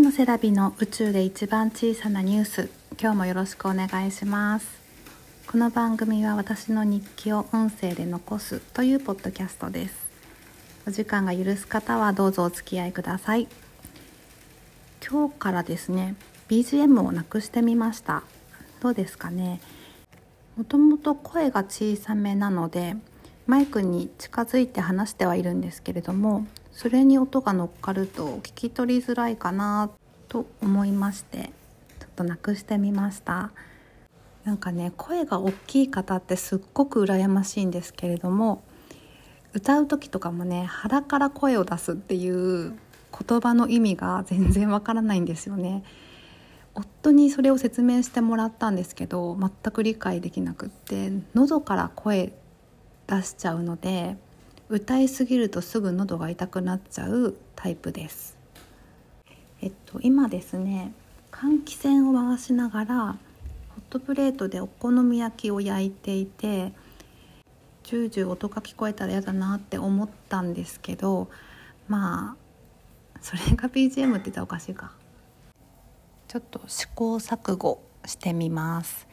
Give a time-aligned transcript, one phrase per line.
[0.00, 2.68] のセラビの宇宙で一番小さなニュース
[3.00, 4.66] 今日もよろしくお願いします。
[5.46, 9.94] この番組は私の日記を音声で残すというポッドキャストです。
[10.86, 13.46] お時間が許す方はどうぞお付き合いください。
[15.08, 16.16] 今日からですね
[16.48, 18.24] BGM をなくしてみました。
[18.80, 19.60] どうですかね。
[20.56, 22.96] もともと声が小さめなので
[23.46, 29.90] マイクに近づいて話してはいるんですけれどもそれに音が乗っかると聞き取りづらいかな
[30.28, 31.52] と思いまして
[32.00, 33.52] ちょっとなくしてみました。
[34.42, 38.62] なんかね声が大きい方ってすっごく羨ましいんですけれども
[39.54, 42.76] 歌う時とかもね腹から声を出すっていう
[43.26, 45.84] 言葉の意味が全然わからないんですよね。
[46.74, 52.32] 夫にそれを説明してもらったんですけど全く理解できなくって喉から声
[53.06, 54.16] 出しちゃうので
[54.70, 58.36] 歌いすぎるとすぐ喉が痛くなっちゃうタイプです。
[59.60, 60.92] えっと今ですね
[61.30, 63.16] 換気扇を回しながらホ
[63.78, 66.72] ットプレートでお好み焼きを焼いていて
[67.82, 71.28] ジュージュー音が聞こえたら嫌だなって思ったんですけど
[71.88, 72.36] ま
[73.14, 74.92] あそれが BGM って言ったらおかしいか。
[76.26, 79.06] ちょっと試行錯誤してみます。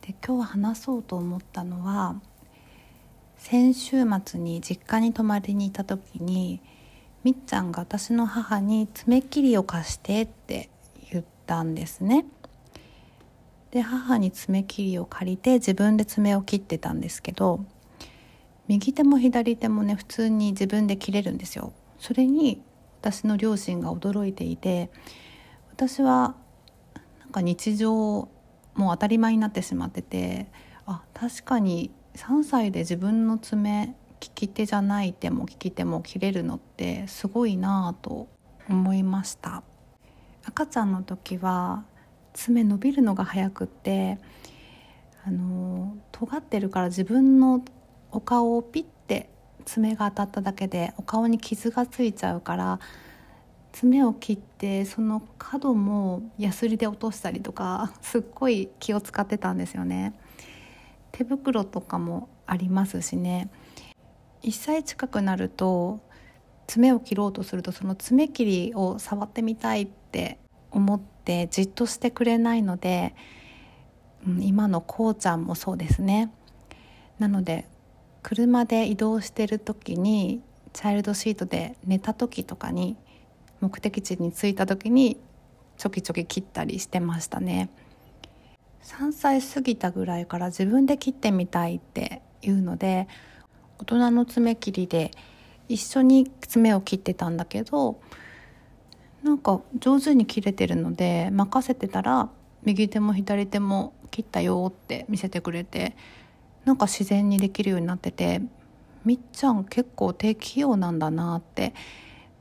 [0.00, 2.20] で今日話そうと思ったのは
[3.44, 6.62] 先週末に実家に泊まりに行った時に
[7.24, 10.70] みっちゃんが私の母に爪切りを貸してって
[11.12, 12.24] 言ったんですね。
[13.70, 17.66] で母に爪切りを借りて自分で爪を切ってたんですけど
[18.66, 21.74] 右手も左手もね普通に自分で切れるんですよ。
[21.98, 22.62] それに
[23.02, 24.88] 私の両親が驚いていて
[25.70, 26.34] 私は
[27.20, 28.28] なんか日常も
[28.76, 30.46] う当たり前になってしまってて
[30.86, 38.28] あ確かに3歳で自分の爪利き手じゃない手も利き手も切れるのってすごいなぁと
[38.68, 39.62] 思いました
[40.46, 41.84] 赤ちゃんの時は
[42.32, 44.18] 爪伸びるのが早くって
[45.26, 47.64] あの尖ってるから自分の
[48.10, 49.30] お顔をピッて
[49.64, 52.80] 爪が当たっただけでお顔に傷がついちゃうから
[53.72, 60.14] 爪を切ってその角もヤスリで落としたりとかすっごい気を使ってたんですよね。
[61.14, 63.48] 手袋とかもありますしね
[64.42, 66.00] 1歳近くなると
[66.66, 70.38] 爪を切ろうとするとその爪切りを触ってみたいって
[70.72, 73.14] 思ってじっとしてくれないので、
[74.26, 76.32] うん、今のこうちゃんもそうですね
[77.20, 77.68] なので
[78.22, 80.42] 車で移動してる時に
[80.72, 82.96] チャイルドシートで寝た時とかに
[83.60, 85.20] 目的地に着いた時に
[85.76, 87.70] ちょきちょき切ったりしてましたね。
[88.84, 93.08] 3歳過ぎたぐらいから自分で切ってみたいっていうので
[93.78, 95.10] 大人の爪切りで
[95.68, 97.98] 一緒に爪を切ってたんだけど
[99.22, 102.28] なんか上手に切れてるので任せてたら
[102.62, 105.96] 右手も左手も切ったよって見せてくれて
[106.66, 108.42] なんか自然にできるようになってて
[109.04, 111.74] みっちゃん結構手器用なんだなって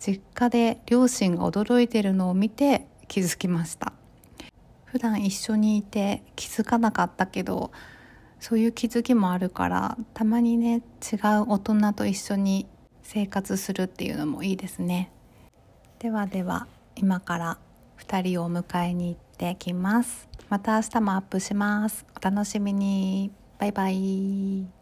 [0.00, 3.92] 実家で両親が驚いてるのを見て気づきました。
[4.92, 7.72] 普段一緒にいて気づかなかったけど
[8.40, 12.66] そういう気づきもあるからたまにね違う大人と一緒に
[13.02, 15.10] 生活するっていうのもいいですね。
[15.98, 17.58] ではでは今から
[18.00, 20.28] 2人をお迎えに行ってきます。
[20.50, 22.04] また明日もアップします。
[22.14, 23.32] お楽しみに。
[23.58, 24.81] バイバイ。